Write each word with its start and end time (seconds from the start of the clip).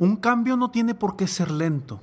Un 0.00 0.16
cambio 0.16 0.56
no 0.56 0.72
tiene 0.72 0.96
por 0.96 1.14
qué 1.14 1.28
ser 1.28 1.52
lento. 1.52 2.00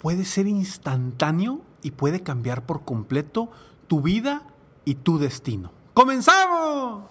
Puede 0.00 0.24
ser 0.24 0.48
instantáneo 0.48 1.60
y 1.80 1.92
puede 1.92 2.24
cambiar 2.24 2.66
por 2.66 2.84
completo 2.84 3.50
tu 3.86 4.02
vida 4.02 4.42
y 4.84 4.96
tu 4.96 5.18
destino. 5.18 5.70
¡Comenzamos! 5.94 7.04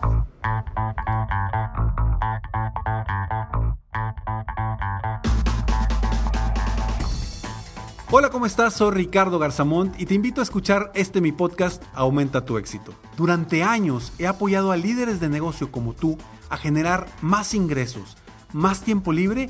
Hola, 8.12 8.30
¿cómo 8.30 8.46
estás? 8.46 8.74
Soy 8.74 8.92
Ricardo 8.92 9.40
Garzamont 9.40 9.98
y 10.02 10.06
te 10.06 10.16
invito 10.16 10.42
a 10.42 10.44
escuchar 10.44 10.92
este 10.96 11.22
mi 11.22 11.32
podcast 11.32 11.82
Aumenta 11.94 12.44
tu 12.44 12.58
éxito. 12.58 12.94
Durante 13.16 13.64
años 13.64 14.12
he 14.20 14.28
apoyado 14.28 14.74
a 14.74 14.78
líderes 14.78 15.22
de 15.22 15.30
negocio 15.30 15.72
como 15.72 15.94
tú 15.94 16.18
a 16.50 16.58
generar 16.58 17.08
más 17.22 17.54
ingresos, 17.54 18.18
más 18.52 18.82
tiempo 18.82 19.14
libre 19.14 19.50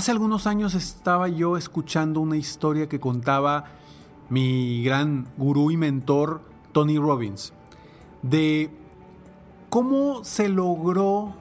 Hace 0.00 0.12
algunos 0.12 0.46
años 0.46 0.74
estaba 0.74 1.28
yo 1.28 1.58
escuchando 1.58 2.22
una 2.22 2.38
historia 2.38 2.88
que 2.88 2.98
contaba 2.98 3.66
mi 4.30 4.82
gran 4.82 5.28
gurú 5.36 5.70
y 5.70 5.76
mentor 5.76 6.40
Tony 6.72 6.96
Robbins, 6.96 7.52
de 8.22 8.70
cómo 9.68 10.24
se 10.24 10.48
logró 10.48 11.34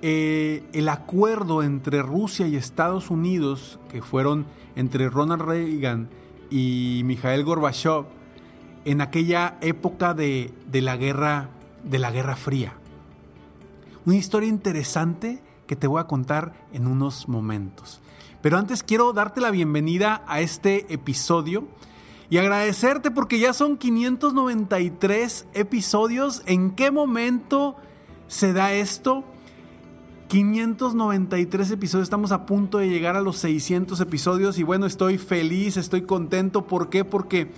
eh, 0.00 0.64
el 0.72 0.88
acuerdo 0.88 1.62
entre 1.62 2.00
Rusia 2.00 2.48
y 2.48 2.56
Estados 2.56 3.10
Unidos, 3.10 3.78
que 3.90 4.00
fueron 4.00 4.46
entre 4.74 5.10
Ronald 5.10 5.42
Reagan 5.42 6.08
y 6.48 7.02
Mikhail 7.04 7.44
Gorbachev, 7.44 8.06
en 8.86 9.02
aquella 9.02 9.58
época 9.60 10.14
de, 10.14 10.54
de, 10.72 10.80
la 10.80 10.96
guerra, 10.96 11.50
de 11.84 11.98
la 11.98 12.10
Guerra 12.10 12.36
Fría. 12.36 12.72
Una 14.06 14.16
historia 14.16 14.48
interesante 14.48 15.42
que 15.70 15.76
te 15.76 15.86
voy 15.86 16.00
a 16.00 16.08
contar 16.08 16.52
en 16.72 16.88
unos 16.88 17.28
momentos. 17.28 18.00
Pero 18.42 18.58
antes 18.58 18.82
quiero 18.82 19.12
darte 19.12 19.40
la 19.40 19.52
bienvenida 19.52 20.24
a 20.26 20.40
este 20.40 20.92
episodio 20.92 21.68
y 22.28 22.38
agradecerte 22.38 23.12
porque 23.12 23.38
ya 23.38 23.52
son 23.52 23.76
593 23.76 25.46
episodios. 25.54 26.42
¿En 26.46 26.72
qué 26.72 26.90
momento 26.90 27.76
se 28.26 28.52
da 28.52 28.72
esto? 28.72 29.22
593 30.26 31.70
episodios, 31.70 32.06
estamos 32.06 32.32
a 32.32 32.46
punto 32.46 32.78
de 32.78 32.88
llegar 32.88 33.14
a 33.14 33.20
los 33.20 33.36
600 33.36 34.00
episodios 34.00 34.58
y 34.58 34.64
bueno, 34.64 34.86
estoy 34.86 35.18
feliz, 35.18 35.76
estoy 35.76 36.02
contento. 36.02 36.66
¿Por 36.66 36.90
qué? 36.90 37.04
Porque 37.04 37.52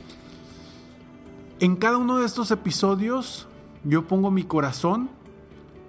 en 1.61 1.77
cada 1.77 1.97
uno 1.97 2.19
de 2.19 2.27
estos 2.27 2.51
episodios 2.51 3.49
yo 3.85 4.07
pongo 4.07 4.31
mi 4.31 4.43
corazón 4.43 5.09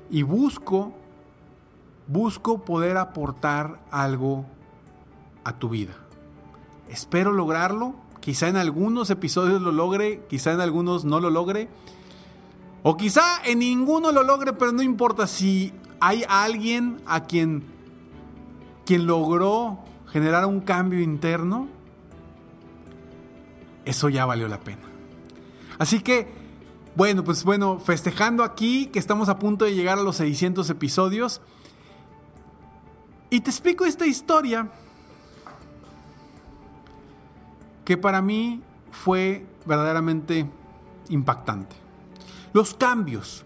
y 0.09 0.21
busco, 0.21 0.93
busco 2.07 2.63
poder 2.63 2.97
aportar 2.97 3.79
algo 3.91 4.45
a 5.43 5.53
tu 5.53 5.69
vida. 5.69 5.93
Espero 6.89 7.31
lograrlo, 7.31 7.95
quizá 8.19 8.47
en 8.47 8.57
algunos 8.57 9.09
episodios 9.09 9.61
lo 9.61 9.71
logre, 9.71 10.23
quizá 10.29 10.51
en 10.51 10.61
algunos 10.61 11.05
no 11.05 11.19
lo 11.19 11.29
logre. 11.29 11.69
O 12.83 12.97
quizá 12.97 13.41
en 13.45 13.59
ninguno 13.59 14.11
lo 14.11 14.23
logre, 14.23 14.53
pero 14.53 14.71
no 14.71 14.81
importa 14.81 15.25
si 15.25 15.73
hay 15.99 16.25
alguien 16.27 16.97
a 17.05 17.23
quien, 17.23 17.63
quien 18.85 19.07
logró 19.07 19.79
generar 20.11 20.45
un 20.45 20.59
cambio 20.59 21.01
interno, 21.01 21.69
eso 23.85 24.09
ya 24.09 24.25
valió 24.25 24.47
la 24.47 24.59
pena. 24.59 24.81
Así 25.79 26.01
que, 26.01 26.27
bueno, 26.95 27.23
pues 27.23 27.43
bueno, 27.43 27.79
festejando 27.79 28.43
aquí 28.43 28.87
que 28.87 28.99
estamos 28.99 29.29
a 29.29 29.39
punto 29.39 29.65
de 29.65 29.73
llegar 29.73 29.97
a 29.97 30.03
los 30.03 30.17
600 30.17 30.69
episodios. 30.69 31.41
Y 33.33 33.41
te 33.41 33.49
explico 33.49 33.83
esta 33.83 34.05
historia 34.05 34.69
que 37.83 37.97
para 37.97 38.21
mí 38.21 38.61
fue 38.91 39.47
verdaderamente 39.65 40.47
impactante. 41.09 41.75
Los 42.53 42.75
cambios. 42.75 43.43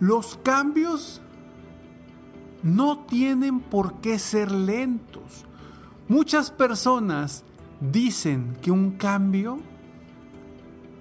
Los 0.00 0.36
cambios 0.42 1.20
no 2.64 3.04
tienen 3.06 3.60
por 3.60 4.00
qué 4.00 4.18
ser 4.18 4.50
lentos. 4.50 5.44
Muchas 6.08 6.50
personas 6.50 7.44
dicen 7.80 8.58
que 8.60 8.72
un 8.72 8.96
cambio 8.96 9.60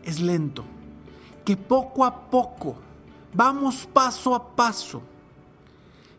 es 0.03 0.19
lento, 0.19 0.65
que 1.43 1.57
poco 1.57 2.05
a 2.05 2.29
poco, 2.29 2.75
vamos 3.33 3.89
paso 3.91 4.35
a 4.35 4.55
paso. 4.55 5.01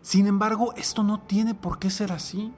Sin 0.02 0.26
embargo, 0.26 0.72
esto 0.76 1.02
no 1.02 1.20
tiene 1.20 1.54
por 1.54 1.78
qué 1.78 1.90
ser 1.90 2.12
así. 2.12 2.52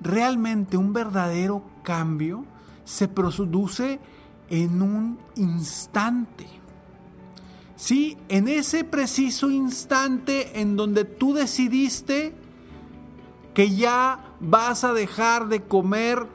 Realmente 0.00 0.76
un 0.76 0.92
verdadero 0.92 1.62
cambio 1.82 2.44
se 2.84 3.06
produce 3.06 4.00
en 4.48 4.82
un 4.82 5.18
instante. 5.36 6.46
Sí, 7.76 8.18
en 8.28 8.48
ese 8.48 8.84
preciso 8.84 9.50
instante 9.50 10.60
en 10.60 10.76
donde 10.76 11.04
tú 11.04 11.34
decidiste 11.34 12.34
que 13.54 13.74
ya 13.74 14.34
vas 14.40 14.84
a 14.84 14.92
dejar 14.92 15.48
de 15.48 15.62
comer 15.62 16.26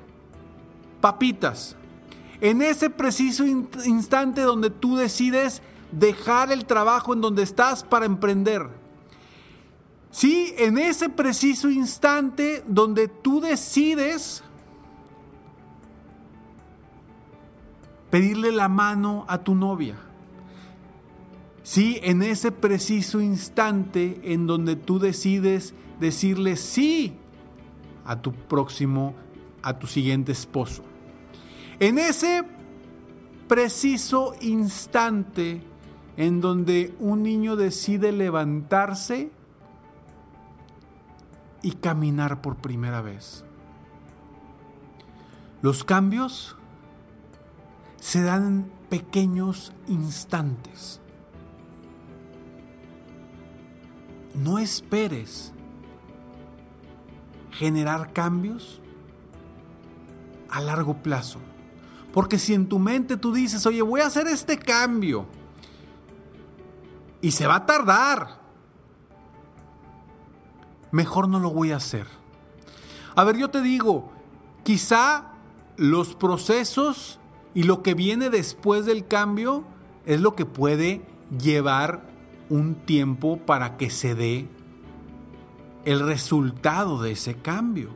papitas. 1.01 1.75
En 2.41 2.61
ese 2.61 2.89
preciso 2.89 3.45
instante 3.45 4.41
donde 4.41 4.69
tú 4.69 4.95
decides 4.95 5.61
dejar 5.91 6.51
el 6.51 6.65
trabajo 6.65 7.13
en 7.13 7.21
donde 7.21 7.43
estás 7.43 7.83
para 7.83 8.05
emprender. 8.05 8.84
Sí, 10.15 10.53
en 10.57 10.77
ese 10.77 11.09
preciso 11.09 11.69
instante 11.69 12.63
donde 12.67 13.09
tú 13.09 13.41
decides 13.41 14.43
pedirle 18.09 18.53
la 18.53 18.69
mano 18.69 19.25
a 19.27 19.39
tu 19.39 19.55
novia 19.55 19.97
Sí, 21.65 21.99
en 22.03 22.21
ese 22.21 22.51
preciso 22.51 23.19
instante 23.19 24.21
en 24.23 24.45
donde 24.45 24.75
tú 24.75 24.99
decides 24.99 25.73
decirle 25.99 26.57
sí 26.57 27.15
a 28.05 28.21
tu 28.21 28.33
próximo, 28.33 29.15
a 29.63 29.79
tu 29.79 29.87
siguiente 29.87 30.31
esposo. 30.31 30.83
En 31.79 31.97
ese 31.97 32.43
preciso 33.47 34.35
instante 34.41 35.63
en 36.17 36.39
donde 36.39 36.93
un 36.99 37.23
niño 37.23 37.55
decide 37.55 38.11
levantarse 38.11 39.31
y 41.65 41.71
caminar 41.71 42.41
por 42.41 42.57
primera 42.57 43.01
vez. 43.01 43.43
Los 45.63 45.83
cambios 45.83 46.55
se 47.99 48.21
dan 48.21 48.45
en 48.45 48.71
pequeños 48.87 49.73
instantes. 49.87 51.01
No 54.35 54.59
esperes 54.59 55.53
generar 57.49 58.13
cambios 58.13 58.79
a 60.51 60.61
largo 60.61 61.01
plazo. 61.01 61.39
Porque 62.13 62.37
si 62.37 62.53
en 62.53 62.69
tu 62.69 62.77
mente 62.77 63.17
tú 63.17 63.33
dices, 63.33 63.65
oye, 63.65 63.81
voy 63.81 64.01
a 64.01 64.05
hacer 64.05 64.27
este 64.27 64.59
cambio, 64.59 65.25
y 67.21 67.31
se 67.31 67.47
va 67.47 67.55
a 67.55 67.65
tardar, 67.65 68.44
mejor 70.95 71.27
no 71.27 71.39
lo 71.39 71.51
voy 71.51 71.71
a 71.71 71.75
hacer. 71.75 72.07
A 73.15 73.25
ver, 73.25 73.35
yo 73.35 73.49
te 73.49 73.61
digo, 73.61 74.13
quizá 74.63 75.33
los 75.75 76.15
procesos 76.15 77.19
y 77.53 77.63
lo 77.63 77.83
que 77.83 77.93
viene 77.93 78.29
después 78.29 78.85
del 78.85 79.05
cambio 79.05 79.65
es 80.05 80.21
lo 80.21 80.35
que 80.35 80.45
puede 80.45 81.05
llevar 81.37 82.07
un 82.49 82.75
tiempo 82.75 83.37
para 83.37 83.75
que 83.75 83.89
se 83.89 84.15
dé 84.15 84.47
el 85.83 85.99
resultado 85.99 87.01
de 87.01 87.11
ese 87.11 87.35
cambio. 87.35 87.89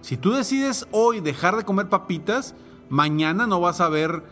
Si 0.00 0.16
tú 0.16 0.32
decides 0.32 0.88
hoy 0.90 1.20
dejar 1.20 1.56
de 1.56 1.66
comer 1.66 1.90
papitas, 1.90 2.54
mañana 2.88 3.46
no 3.46 3.60
vas 3.60 3.82
a 3.82 3.90
ver 3.90 4.24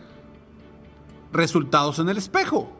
resultados 1.31 1.99
en 1.99 2.09
el 2.09 2.17
espejo. 2.17 2.71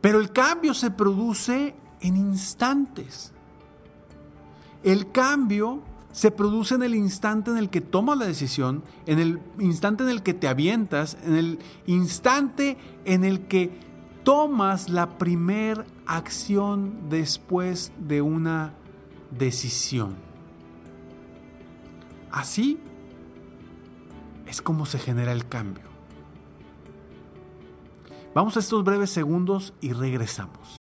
Pero 0.00 0.18
el 0.18 0.32
cambio 0.32 0.72
se 0.72 0.90
produce 0.90 1.76
en 2.02 2.16
instantes. 2.16 3.32
El 4.82 5.10
cambio 5.10 5.80
se 6.12 6.30
produce 6.30 6.74
en 6.74 6.82
el 6.82 6.94
instante 6.94 7.50
en 7.50 7.56
el 7.56 7.70
que 7.70 7.80
tomas 7.80 8.18
la 8.18 8.26
decisión, 8.26 8.82
en 9.06 9.18
el 9.18 9.40
instante 9.58 10.02
en 10.02 10.10
el 10.10 10.22
que 10.22 10.34
te 10.34 10.48
avientas, 10.48 11.16
en 11.24 11.36
el 11.36 11.58
instante 11.86 12.76
en 13.04 13.24
el 13.24 13.46
que 13.46 13.70
tomas 14.24 14.88
la 14.88 15.18
primer 15.18 15.86
acción 16.06 17.08
después 17.08 17.92
de 17.98 18.20
una 18.20 18.74
decisión. 19.30 20.16
Así 22.30 22.78
es 24.46 24.60
como 24.60 24.84
se 24.84 24.98
genera 24.98 25.32
el 25.32 25.48
cambio. 25.48 25.84
Vamos 28.34 28.56
a 28.56 28.60
estos 28.60 28.84
breves 28.84 29.10
segundos 29.10 29.74
y 29.80 29.92
regresamos 29.92 30.81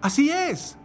Así 0.00 0.30
es. 0.30 0.76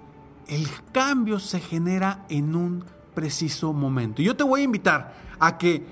El 0.47 0.67
cambio 0.91 1.39
se 1.39 1.59
genera 1.59 2.25
en 2.29 2.55
un 2.55 2.83
preciso 3.13 3.73
momento. 3.73 4.21
Yo 4.21 4.35
te 4.35 4.43
voy 4.43 4.61
a 4.61 4.65
invitar 4.65 5.15
a 5.39 5.57
que 5.57 5.85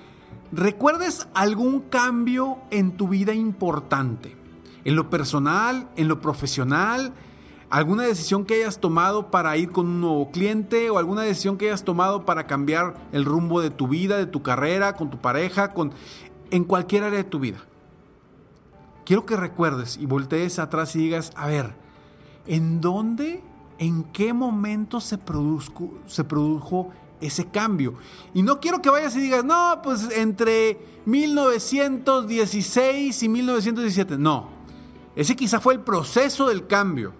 recuerdes 0.51 1.27
algún 1.33 1.81
cambio 1.81 2.59
en 2.69 2.97
tu 2.97 3.07
vida 3.07 3.33
importante. 3.33 4.35
En 4.85 4.95
lo 4.95 5.09
personal, 5.09 5.87
en 5.95 6.09
lo 6.09 6.19
profesional, 6.19 7.13
alguna 7.69 8.03
decisión 8.03 8.45
que 8.45 8.55
hayas 8.55 8.79
tomado 8.79 9.31
para 9.31 9.55
ir 9.57 9.71
con 9.71 9.87
un 9.87 10.01
nuevo 10.01 10.29
cliente 10.29 10.89
o 10.89 10.99
alguna 10.99 11.21
decisión 11.23 11.57
que 11.57 11.67
hayas 11.67 11.83
tomado 11.83 12.25
para 12.25 12.45
cambiar 12.45 12.95
el 13.13 13.25
rumbo 13.25 13.61
de 13.61 13.71
tu 13.71 13.87
vida, 13.87 14.17
de 14.17 14.27
tu 14.27 14.43
carrera, 14.43 14.95
con 14.95 15.09
tu 15.09 15.19
pareja, 15.19 15.73
con 15.73 15.93
en 16.51 16.65
cualquier 16.65 17.05
área 17.05 17.17
de 17.17 17.23
tu 17.23 17.39
vida. 17.39 17.57
Quiero 19.05 19.25
que 19.25 19.35
recuerdes 19.35 19.97
y 19.97 20.05
voltees 20.05 20.59
atrás 20.59 20.95
y 20.95 20.99
digas, 20.99 21.31
a 21.35 21.47
ver, 21.47 21.82
¿En 22.45 22.81
dónde, 22.81 23.41
en 23.79 24.03
qué 24.05 24.33
momento 24.33 24.99
se, 24.99 25.17
produzco, 25.17 25.97
se 26.07 26.23
produjo 26.23 26.91
ese 27.21 27.45
cambio? 27.45 27.95
Y 28.33 28.41
no 28.41 28.59
quiero 28.59 28.81
que 28.81 28.89
vayas 28.89 29.15
y 29.15 29.21
digas, 29.21 29.45
no, 29.45 29.79
pues 29.81 30.09
entre 30.15 30.79
1916 31.05 33.23
y 33.23 33.29
1917. 33.29 34.17
No, 34.17 34.49
ese 35.15 35.35
quizá 35.35 35.59
fue 35.59 35.75
el 35.75 35.81
proceso 35.81 36.49
del 36.49 36.65
cambio. 36.67 37.13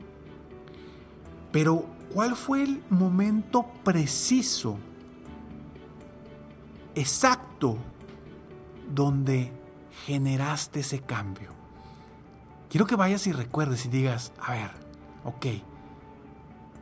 Pero, 1.51 1.85
¿cuál 2.11 2.35
fue 2.35 2.63
el 2.63 2.83
momento 2.89 3.65
preciso, 3.83 4.79
exacto, 6.95 7.77
donde 8.93 9.51
generaste 10.05 10.81
ese 10.81 10.99
cambio? 10.99 11.51
Quiero 12.69 12.85
que 12.87 12.95
vayas 12.95 13.27
y 13.27 13.31
recuerdes 13.31 13.85
y 13.85 13.89
digas, 13.89 14.33
a 14.39 14.53
ver, 14.53 14.82
ok, 15.25 15.45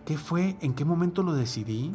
¿qué 0.05 0.17
fue? 0.17 0.55
¿En 0.61 0.73
qué 0.73 0.85
momento 0.85 1.23
lo 1.23 1.33
decidí? 1.33 1.93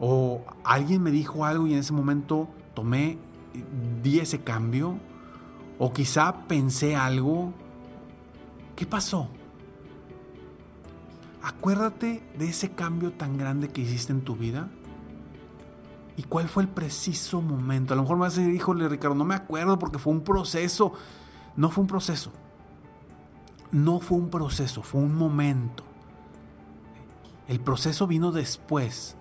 ¿O 0.00 0.42
alguien 0.64 1.02
me 1.02 1.10
dijo 1.10 1.44
algo 1.44 1.66
y 1.66 1.72
en 1.72 1.78
ese 1.78 1.92
momento 1.92 2.48
tomé, 2.74 3.18
di 4.02 4.18
ese 4.18 4.42
cambio? 4.42 4.98
¿O 5.78 5.92
quizá 5.92 6.46
pensé 6.46 6.96
algo? 6.96 7.52
¿Qué 8.76 8.86
pasó? 8.86 9.28
Acuérdate 11.42 12.22
de 12.38 12.48
ese 12.48 12.70
cambio 12.70 13.12
tan 13.12 13.36
grande 13.36 13.68
que 13.68 13.80
hiciste 13.80 14.12
en 14.12 14.22
tu 14.22 14.36
vida. 14.36 14.68
¿Y 16.16 16.24
cuál 16.24 16.48
fue 16.48 16.62
el 16.62 16.68
preciso 16.68 17.40
momento? 17.40 17.94
A 17.94 17.96
lo 17.96 18.02
mejor 18.02 18.16
me 18.16 18.22
vas 18.22 18.36
a 18.36 18.40
decir, 18.40 18.54
híjole 18.54 18.88
Ricardo, 18.88 19.16
no 19.16 19.24
me 19.24 19.34
acuerdo 19.34 19.78
porque 19.78 19.98
fue 19.98 20.12
un 20.12 20.22
proceso. 20.22 20.92
No 21.56 21.70
fue 21.70 21.82
un 21.82 21.88
proceso 21.88 22.32
no 23.72 24.00
fue 24.00 24.18
un 24.18 24.28
proceso, 24.28 24.82
fue 24.82 25.00
un 25.00 25.14
momento. 25.14 25.82
El 27.48 27.58
proceso 27.58 28.06
vino 28.06 28.30
después. 28.30 29.16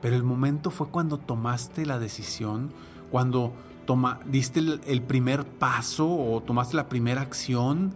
Pero 0.00 0.14
el 0.14 0.22
momento 0.22 0.70
fue 0.70 0.88
cuando 0.88 1.18
tomaste 1.18 1.84
la 1.84 1.98
decisión, 1.98 2.72
cuando 3.10 3.52
toma, 3.84 4.20
diste 4.26 4.60
el, 4.60 5.02
primer 5.02 5.44
paso 5.44 6.08
o 6.08 6.40
tomaste 6.40 6.76
la 6.76 6.88
primera 6.88 7.20
acción, 7.20 7.94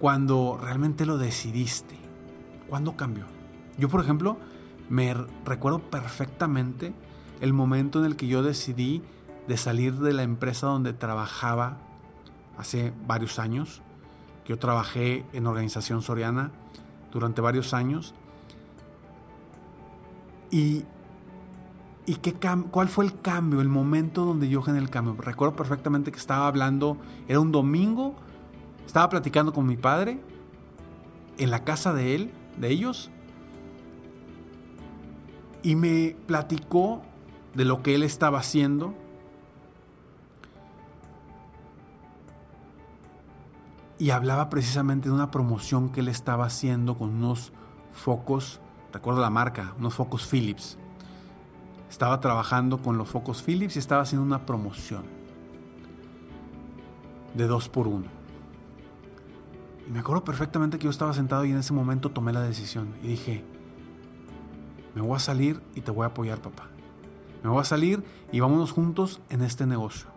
cuando 0.00 0.58
realmente 0.60 1.06
lo 1.06 1.16
decidiste. 1.16 1.96
¿Cuándo 2.68 2.96
cambió? 2.96 3.24
Yo, 3.78 3.88
por 3.88 4.00
ejemplo, 4.00 4.36
me 4.88 5.14
recuerdo 5.44 5.78
perfectamente 5.78 6.92
el 7.40 7.52
momento 7.52 8.00
en 8.00 8.06
el 8.06 8.16
que 8.16 8.26
yo 8.26 8.42
decidí 8.42 9.02
de 9.46 9.56
salir 9.56 9.94
de 9.94 10.12
la 10.12 10.24
empresa 10.24 10.66
donde 10.66 10.92
trabajaba 10.92 11.78
hace 12.58 12.92
varios 13.06 13.38
años. 13.38 13.82
Yo 14.48 14.58
trabajé 14.58 15.24
en 15.32 15.46
Organización 15.46 16.02
Soriana 16.02 16.50
durante 17.12 17.40
varios 17.40 17.74
años. 17.74 18.14
Y, 20.50 20.84
y 22.06 22.16
qué 22.16 22.34
cuál 22.70 22.88
fue 22.88 23.04
el 23.04 23.20
cambio, 23.20 23.60
el 23.60 23.68
momento 23.68 24.24
donde 24.24 24.48
yo 24.48 24.62
generé 24.62 24.84
el 24.84 24.90
cambio. 24.90 25.16
Recuerdo 25.18 25.56
perfectamente 25.56 26.12
que 26.12 26.18
estaba 26.18 26.46
hablando, 26.46 26.96
era 27.26 27.40
un 27.40 27.50
domingo, 27.50 28.14
estaba 28.86 29.08
platicando 29.08 29.52
con 29.52 29.66
mi 29.66 29.76
padre 29.76 30.20
en 31.38 31.50
la 31.50 31.64
casa 31.64 31.92
de 31.92 32.14
él, 32.14 32.30
de 32.56 32.68
ellos, 32.68 33.10
y 35.62 35.74
me 35.74 36.16
platicó 36.26 37.02
de 37.54 37.64
lo 37.64 37.82
que 37.82 37.96
él 37.96 38.04
estaba 38.04 38.38
haciendo. 38.38 38.94
Y 43.98 44.10
hablaba 44.10 44.50
precisamente 44.50 45.08
de 45.08 45.14
una 45.14 45.30
promoción 45.30 45.90
que 45.90 46.00
él 46.00 46.08
estaba 46.08 46.44
haciendo 46.44 46.98
con 46.98 47.10
unos 47.10 47.52
focos, 47.92 48.60
recuerdo 48.92 49.20
la 49.20 49.30
marca, 49.30 49.74
unos 49.78 49.94
focos 49.94 50.26
Philips. 50.26 50.78
Estaba 51.88 52.20
trabajando 52.20 52.82
con 52.82 52.98
los 52.98 53.08
focos 53.08 53.42
Philips 53.42 53.76
y 53.76 53.78
estaba 53.78 54.02
haciendo 54.02 54.26
una 54.26 54.44
promoción 54.44 55.04
de 57.34 57.46
dos 57.46 57.68
por 57.68 57.86
uno. 57.86 58.06
Y 59.86 59.90
me 59.90 60.00
acuerdo 60.00 60.24
perfectamente 60.24 60.78
que 60.78 60.84
yo 60.84 60.90
estaba 60.90 61.12
sentado 61.12 61.44
y 61.44 61.50
en 61.50 61.58
ese 61.58 61.72
momento 61.72 62.10
tomé 62.10 62.32
la 62.32 62.40
decisión 62.40 62.94
y 63.02 63.08
dije, 63.08 63.44
me 64.94 65.00
voy 65.00 65.16
a 65.16 65.20
salir 65.20 65.62
y 65.74 65.82
te 65.82 65.90
voy 65.90 66.04
a 66.04 66.08
apoyar, 66.08 66.40
papá. 66.40 66.68
Me 67.42 67.50
voy 67.50 67.60
a 67.60 67.64
salir 67.64 68.02
y 68.32 68.40
vámonos 68.40 68.72
juntos 68.72 69.20
en 69.28 69.42
este 69.42 69.66
negocio. 69.66 70.15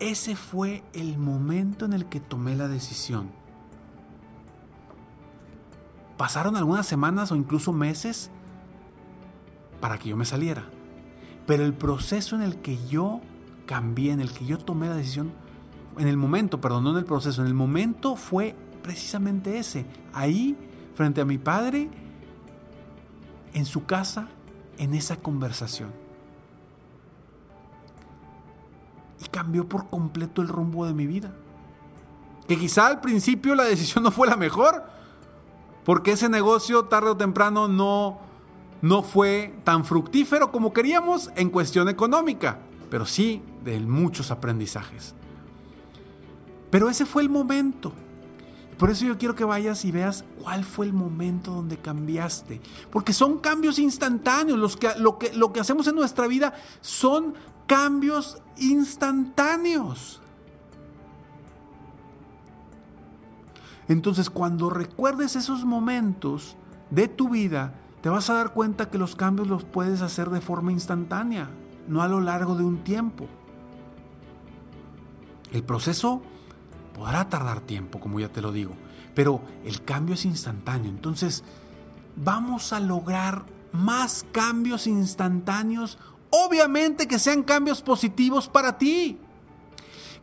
Ese 0.00 0.34
fue 0.34 0.82
el 0.94 1.18
momento 1.18 1.84
en 1.84 1.92
el 1.92 2.06
que 2.06 2.20
tomé 2.20 2.56
la 2.56 2.68
decisión. 2.68 3.30
Pasaron 6.16 6.56
algunas 6.56 6.86
semanas 6.86 7.30
o 7.32 7.36
incluso 7.36 7.72
meses 7.72 8.30
para 9.80 9.98
que 9.98 10.08
yo 10.08 10.16
me 10.16 10.24
saliera. 10.24 10.64
Pero 11.46 11.64
el 11.64 11.74
proceso 11.74 12.34
en 12.34 12.42
el 12.42 12.56
que 12.56 12.78
yo 12.88 13.20
cambié, 13.66 14.12
en 14.12 14.20
el 14.20 14.32
que 14.32 14.46
yo 14.46 14.58
tomé 14.58 14.88
la 14.88 14.96
decisión, 14.96 15.32
en 15.98 16.08
el 16.08 16.16
momento, 16.16 16.60
perdón, 16.60 16.84
no 16.84 16.90
en 16.92 16.96
el 16.96 17.04
proceso, 17.04 17.42
en 17.42 17.48
el 17.48 17.54
momento 17.54 18.16
fue 18.16 18.54
precisamente 18.82 19.58
ese. 19.58 19.84
Ahí, 20.14 20.56
frente 20.94 21.20
a 21.20 21.26
mi 21.26 21.36
padre, 21.36 21.90
en 23.52 23.66
su 23.66 23.84
casa, 23.84 24.28
en 24.78 24.94
esa 24.94 25.16
conversación. 25.16 25.90
Y 29.20 29.28
cambió 29.28 29.68
por 29.68 29.88
completo 29.88 30.42
el 30.42 30.48
rumbo 30.48 30.86
de 30.86 30.94
mi 30.94 31.06
vida. 31.06 31.32
Que 32.48 32.58
quizá 32.58 32.86
al 32.86 33.00
principio 33.00 33.54
la 33.54 33.64
decisión 33.64 34.02
no 34.04 34.10
fue 34.10 34.26
la 34.26 34.36
mejor, 34.36 34.84
porque 35.84 36.12
ese 36.12 36.28
negocio 36.28 36.84
tarde 36.86 37.10
o 37.10 37.16
temprano 37.16 37.68
no, 37.68 38.18
no 38.82 39.02
fue 39.02 39.54
tan 39.64 39.84
fructífero 39.84 40.50
como 40.50 40.72
queríamos 40.72 41.30
en 41.36 41.50
cuestión 41.50 41.88
económica, 41.88 42.58
pero 42.90 43.06
sí 43.06 43.42
de 43.64 43.78
muchos 43.80 44.30
aprendizajes. 44.30 45.14
Pero 46.70 46.88
ese 46.88 47.04
fue 47.04 47.22
el 47.22 47.28
momento. 47.28 47.92
Por 48.80 48.88
eso 48.88 49.04
yo 49.04 49.18
quiero 49.18 49.34
que 49.34 49.44
vayas 49.44 49.84
y 49.84 49.92
veas 49.92 50.24
cuál 50.42 50.64
fue 50.64 50.86
el 50.86 50.94
momento 50.94 51.50
donde 51.50 51.76
cambiaste. 51.76 52.62
Porque 52.90 53.12
son 53.12 53.36
cambios 53.36 53.78
instantáneos. 53.78 54.58
Los 54.58 54.78
que, 54.78 54.88
lo, 54.96 55.18
que, 55.18 55.34
lo 55.34 55.52
que 55.52 55.60
hacemos 55.60 55.86
en 55.86 55.96
nuestra 55.96 56.26
vida 56.26 56.54
son 56.80 57.34
cambios 57.66 58.38
instantáneos. 58.56 60.22
Entonces 63.86 64.30
cuando 64.30 64.70
recuerdes 64.70 65.36
esos 65.36 65.66
momentos 65.66 66.56
de 66.88 67.06
tu 67.06 67.28
vida, 67.28 67.74
te 68.00 68.08
vas 68.08 68.30
a 68.30 68.34
dar 68.34 68.54
cuenta 68.54 68.88
que 68.88 68.96
los 68.96 69.14
cambios 69.14 69.46
los 69.46 69.64
puedes 69.64 70.00
hacer 70.00 70.30
de 70.30 70.40
forma 70.40 70.72
instantánea, 70.72 71.50
no 71.86 72.00
a 72.00 72.08
lo 72.08 72.22
largo 72.22 72.54
de 72.54 72.64
un 72.64 72.78
tiempo. 72.78 73.26
El 75.52 75.64
proceso 75.64 76.22
Podrá 76.94 77.28
tardar 77.28 77.60
tiempo, 77.60 78.00
como 78.00 78.20
ya 78.20 78.28
te 78.28 78.42
lo 78.42 78.52
digo, 78.52 78.74
pero 79.14 79.40
el 79.64 79.82
cambio 79.84 80.14
es 80.14 80.24
instantáneo. 80.24 80.90
Entonces, 80.90 81.44
vamos 82.16 82.72
a 82.72 82.80
lograr 82.80 83.44
más 83.72 84.26
cambios 84.32 84.86
instantáneos, 84.86 85.98
obviamente 86.30 87.06
que 87.06 87.18
sean 87.18 87.42
cambios 87.42 87.82
positivos 87.82 88.48
para 88.48 88.78
ti. 88.78 89.18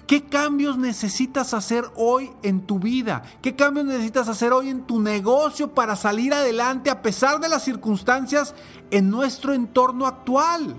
¿Qué 0.08 0.24
cambios 0.24 0.78
necesitas 0.78 1.54
hacer 1.54 1.84
hoy 1.96 2.32
en 2.42 2.62
tu 2.62 2.80
vida? 2.80 3.24
¿Qué 3.42 3.58
cambios 3.58 3.86
necesitas 3.86 4.30
hacer 4.30 4.54
hoy 4.54 4.70
en 4.70 4.84
tu 4.84 5.02
negocio 5.02 5.74
para 5.74 5.98
salir 5.98 6.34
adelante 6.34 6.90
a 6.90 7.02
pesar 7.02 7.42
de 7.42 7.50
las 7.50 7.66
circunstancias 7.66 8.56
en 8.90 9.10
nuestro 9.10 9.54
entorno 9.54 10.08
actual? 10.08 10.78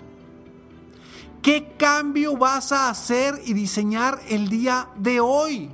¿Qué 1.42 1.74
cambio 1.78 2.38
vas 2.38 2.72
a 2.72 2.88
hacer 2.88 3.42
y 3.44 3.52
diseñar 3.52 4.18
el 4.28 4.48
día 4.48 4.88
de 4.96 5.20
hoy? 5.20 5.70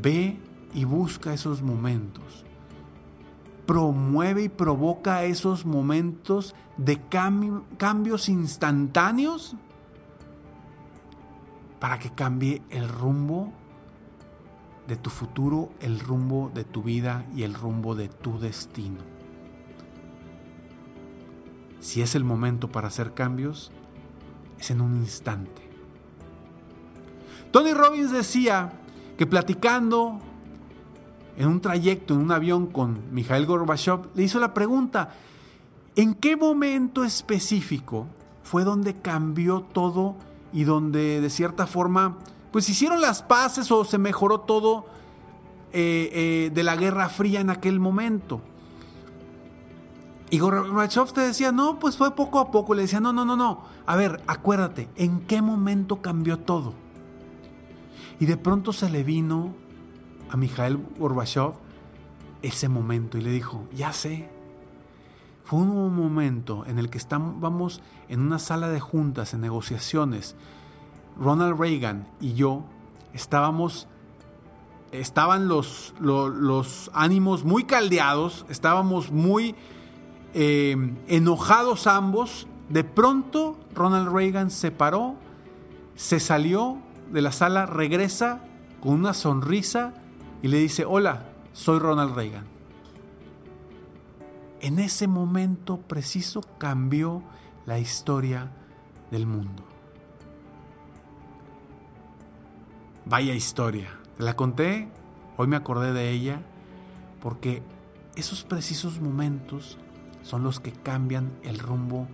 Ve 0.00 0.38
y 0.74 0.84
busca 0.84 1.32
esos 1.32 1.62
momentos. 1.62 2.44
Promueve 3.66 4.44
y 4.44 4.48
provoca 4.48 5.24
esos 5.24 5.66
momentos 5.66 6.54
de 6.76 7.00
cambios 7.08 8.28
instantáneos 8.28 9.56
para 11.80 11.98
que 11.98 12.10
cambie 12.10 12.62
el 12.70 12.88
rumbo 12.88 13.52
de 14.86 14.96
tu 14.96 15.10
futuro, 15.10 15.70
el 15.80 16.00
rumbo 16.00 16.50
de 16.54 16.64
tu 16.64 16.82
vida 16.82 17.26
y 17.34 17.42
el 17.42 17.54
rumbo 17.54 17.94
de 17.94 18.08
tu 18.08 18.38
destino. 18.38 19.00
Si 21.80 22.02
es 22.02 22.14
el 22.14 22.24
momento 22.24 22.72
para 22.72 22.88
hacer 22.88 23.14
cambios, 23.14 23.70
es 24.58 24.70
en 24.70 24.80
un 24.80 24.96
instante. 24.96 25.68
Tony 27.50 27.72
Robbins 27.74 28.10
decía 28.10 28.72
que 29.18 29.26
platicando 29.26 30.20
en 31.36 31.48
un 31.48 31.60
trayecto, 31.60 32.14
en 32.14 32.20
un 32.20 32.30
avión 32.32 32.68
con 32.68 33.12
Mikhail 33.12 33.46
Gorbachev, 33.46 34.08
le 34.14 34.22
hizo 34.22 34.38
la 34.38 34.54
pregunta, 34.54 35.10
¿en 35.96 36.14
qué 36.14 36.36
momento 36.36 37.04
específico 37.04 38.06
fue 38.44 38.62
donde 38.62 38.94
cambió 38.94 39.60
todo 39.60 40.14
y 40.52 40.62
donde 40.64 41.20
de 41.20 41.30
cierta 41.30 41.66
forma, 41.66 42.16
pues 42.52 42.68
hicieron 42.68 43.00
las 43.00 43.22
paces 43.22 43.70
o 43.72 43.84
se 43.84 43.98
mejoró 43.98 44.40
todo 44.40 44.86
eh, 45.72 46.10
eh, 46.12 46.50
de 46.54 46.62
la 46.62 46.76
Guerra 46.76 47.08
Fría 47.08 47.40
en 47.40 47.50
aquel 47.50 47.80
momento? 47.80 48.40
Y 50.30 50.38
Gorbachev 50.38 51.12
te 51.12 51.22
decía, 51.22 51.50
no, 51.50 51.80
pues 51.80 51.96
fue 51.96 52.14
poco 52.14 52.38
a 52.38 52.50
poco. 52.50 52.74
Le 52.74 52.82
decía, 52.82 53.00
no, 53.00 53.12
no, 53.12 53.24
no, 53.24 53.34
no. 53.34 53.62
A 53.86 53.96
ver, 53.96 54.22
acuérdate, 54.26 54.88
¿en 54.96 55.20
qué 55.20 55.40
momento 55.40 56.02
cambió 56.02 56.38
todo? 56.38 56.74
Y 58.20 58.26
de 58.26 58.36
pronto 58.36 58.72
se 58.72 58.90
le 58.90 59.04
vino 59.04 59.54
a 60.30 60.36
Mikhail 60.36 60.84
Gorbachev 60.98 61.52
ese 62.42 62.68
momento 62.68 63.18
y 63.18 63.20
le 63.20 63.30
dijo, 63.30 63.64
ya 63.74 63.92
sé, 63.92 64.28
fue 65.44 65.60
un 65.60 65.96
momento 65.96 66.64
en 66.66 66.78
el 66.78 66.90
que 66.90 66.98
estábamos 66.98 67.80
en 68.08 68.20
una 68.20 68.38
sala 68.38 68.68
de 68.68 68.80
juntas, 68.80 69.32
en 69.32 69.40
negociaciones. 69.40 70.36
Ronald 71.18 71.58
Reagan 71.58 72.06
y 72.20 72.34
yo 72.34 72.64
estábamos, 73.14 73.88
estaban 74.92 75.48
los, 75.48 75.94
los, 76.00 76.90
ánimos 76.92 77.44
muy 77.44 77.64
caldeados, 77.64 78.44
estábamos 78.48 79.10
muy 79.10 79.54
eh, 80.34 80.76
enojados 81.08 81.86
ambos. 81.86 82.46
De 82.68 82.84
pronto 82.84 83.56
Ronald 83.74 84.12
Reagan 84.12 84.50
se 84.50 84.70
paró, 84.70 85.14
se 85.96 86.20
salió 86.20 86.76
de 87.10 87.22
la 87.22 87.32
sala 87.32 87.66
regresa 87.66 88.40
con 88.80 88.92
una 88.92 89.14
sonrisa 89.14 89.94
y 90.42 90.48
le 90.48 90.58
dice, 90.58 90.84
hola, 90.84 91.26
soy 91.52 91.78
Ronald 91.78 92.14
Reagan. 92.14 92.46
En 94.60 94.78
ese 94.78 95.06
momento 95.06 95.78
preciso 95.78 96.40
cambió 96.58 97.22
la 97.66 97.78
historia 97.78 98.50
del 99.10 99.26
mundo. 99.26 99.64
Vaya 103.04 103.34
historia. 103.34 103.88
la 104.18 104.34
conté, 104.36 104.88
hoy 105.36 105.46
me 105.46 105.56
acordé 105.56 105.92
de 105.92 106.10
ella, 106.10 106.42
porque 107.22 107.62
esos 108.16 108.44
precisos 108.44 109.00
momentos 109.00 109.78
son 110.22 110.42
los 110.42 110.60
que 110.60 110.72
cambian 110.72 111.30
el 111.42 111.58
rumbo 111.58 112.08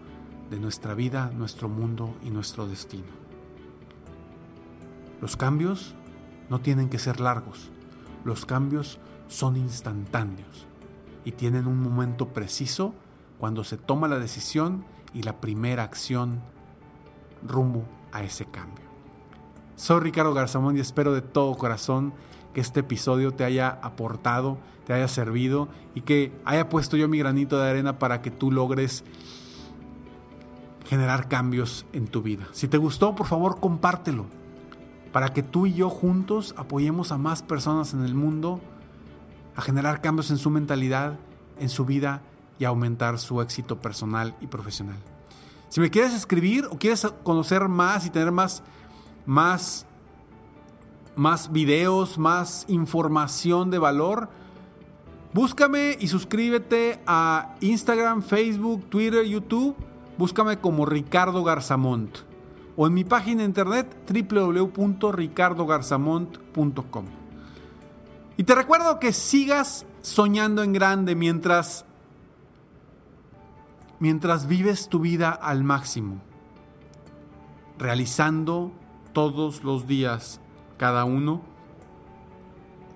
de 0.50 0.60
nuestra 0.60 0.94
vida, 0.94 1.32
nuestro 1.34 1.68
mundo 1.68 2.14
y 2.22 2.30
nuestro 2.30 2.66
destino. 2.66 3.23
Los 5.24 5.38
cambios 5.38 5.94
no 6.50 6.60
tienen 6.60 6.90
que 6.90 6.98
ser 6.98 7.18
largos, 7.18 7.70
los 8.26 8.44
cambios 8.44 8.98
son 9.26 9.56
instantáneos 9.56 10.66
y 11.24 11.32
tienen 11.32 11.66
un 11.66 11.80
momento 11.80 12.34
preciso 12.34 12.92
cuando 13.38 13.64
se 13.64 13.78
toma 13.78 14.06
la 14.06 14.18
decisión 14.18 14.84
y 15.14 15.22
la 15.22 15.40
primera 15.40 15.82
acción 15.82 16.42
rumbo 17.42 17.86
a 18.12 18.22
ese 18.22 18.44
cambio. 18.44 18.84
Soy 19.76 20.00
Ricardo 20.00 20.34
Garzamón 20.34 20.76
y 20.76 20.80
espero 20.80 21.14
de 21.14 21.22
todo 21.22 21.54
corazón 21.54 22.12
que 22.52 22.60
este 22.60 22.80
episodio 22.80 23.30
te 23.30 23.44
haya 23.44 23.78
aportado, 23.80 24.58
te 24.86 24.92
haya 24.92 25.08
servido 25.08 25.70
y 25.94 26.02
que 26.02 26.38
haya 26.44 26.68
puesto 26.68 26.98
yo 26.98 27.08
mi 27.08 27.18
granito 27.18 27.58
de 27.58 27.70
arena 27.70 27.98
para 27.98 28.20
que 28.20 28.30
tú 28.30 28.52
logres 28.52 29.04
generar 30.84 31.28
cambios 31.28 31.86
en 31.94 32.08
tu 32.08 32.20
vida. 32.20 32.46
Si 32.52 32.68
te 32.68 32.76
gustó, 32.76 33.14
por 33.14 33.26
favor, 33.26 33.58
compártelo 33.58 34.26
para 35.14 35.32
que 35.32 35.44
tú 35.44 35.66
y 35.66 35.74
yo 35.74 35.90
juntos 35.90 36.56
apoyemos 36.58 37.12
a 37.12 37.18
más 37.18 37.40
personas 37.40 37.94
en 37.94 38.04
el 38.04 38.16
mundo 38.16 38.60
a 39.54 39.62
generar 39.62 40.00
cambios 40.00 40.32
en 40.32 40.38
su 40.38 40.50
mentalidad, 40.50 41.20
en 41.60 41.68
su 41.68 41.84
vida 41.84 42.22
y 42.58 42.64
aumentar 42.64 43.20
su 43.20 43.40
éxito 43.40 43.80
personal 43.80 44.34
y 44.40 44.48
profesional. 44.48 44.96
Si 45.68 45.80
me 45.80 45.88
quieres 45.88 46.14
escribir 46.14 46.66
o 46.68 46.78
quieres 46.78 47.06
conocer 47.22 47.68
más 47.68 48.04
y 48.06 48.10
tener 48.10 48.32
más, 48.32 48.64
más, 49.24 49.86
más 51.14 51.52
videos, 51.52 52.18
más 52.18 52.64
información 52.66 53.70
de 53.70 53.78
valor, 53.78 54.28
búscame 55.32 55.96
y 56.00 56.08
suscríbete 56.08 57.00
a 57.06 57.54
Instagram, 57.60 58.20
Facebook, 58.20 58.90
Twitter, 58.90 59.24
YouTube. 59.24 59.76
Búscame 60.18 60.58
como 60.58 60.86
Ricardo 60.86 61.44
Garzamont 61.44 62.33
o 62.76 62.86
en 62.86 62.94
mi 62.94 63.04
página 63.04 63.42
de 63.42 63.46
internet 63.46 63.94
www.ricardogarzamont.com. 64.08 67.04
Y 68.36 68.44
te 68.44 68.54
recuerdo 68.54 68.98
que 68.98 69.12
sigas 69.12 69.84
soñando 70.02 70.62
en 70.62 70.72
grande 70.72 71.14
mientras 71.14 71.84
mientras 74.00 74.46
vives 74.46 74.88
tu 74.88 75.00
vida 75.00 75.30
al 75.30 75.64
máximo, 75.64 76.20
realizando 77.78 78.72
todos 79.12 79.64
los 79.64 79.86
días 79.86 80.40
cada 80.76 81.04
uno 81.04 81.42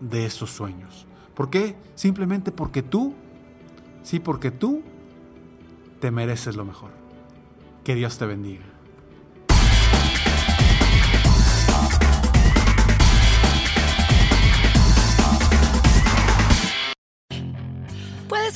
de 0.01 0.27
esos 0.27 0.51
sueños. 0.51 1.07
¿Por 1.35 1.51
qué? 1.51 1.77
Simplemente 1.95 2.53
porque 2.53 2.83
tú, 2.83 3.15
sí, 4.03 4.21
porque 4.21 4.51
tú 4.51 4.83
te 6.01 6.11
mereces 6.11 6.57
lo 6.57 6.65
mejor. 6.65 6.91
Que 7.85 7.95
Dios 7.95 8.19
te 8.19 8.27
bendiga. 8.27 8.65